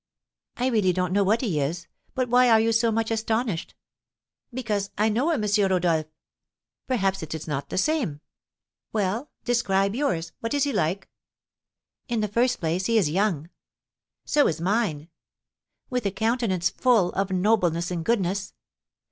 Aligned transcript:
"I 0.57 0.65
really 0.65 0.93
don't 0.93 1.13
know 1.13 1.23
what 1.23 1.41
he 1.41 1.59
is. 1.59 1.85
But 2.15 2.27
why 2.27 2.49
are 2.49 2.59
you 2.59 2.71
so 2.71 2.91
much 2.91 3.11
astonished?" 3.11 3.75
"Because 4.51 4.89
I 4.97 5.09
know 5.09 5.29
a 5.29 5.35
M. 5.35 5.43
Rodolph!" 5.69 6.07
"Perhaps 6.87 7.21
it 7.21 7.35
is 7.35 7.47
not 7.47 7.69
the 7.69 7.77
same." 7.77 8.19
"Well, 8.91 9.29
describe 9.45 9.93
yours. 9.93 10.31
What 10.39 10.55
is 10.55 10.63
he 10.63 10.73
like?" 10.73 11.07
"In 12.07 12.19
the 12.21 12.27
first 12.27 12.59
place, 12.59 12.87
he 12.87 12.97
is 12.97 13.11
young." 13.11 13.51
"So 14.25 14.47
is 14.47 14.59
mine." 14.59 15.07
"With 15.91 16.07
a 16.07 16.11
countenance 16.11 16.71
full 16.71 17.11
of 17.11 17.29
nobleness 17.29 17.91
and 17.91 18.03
goodness." 18.03 18.55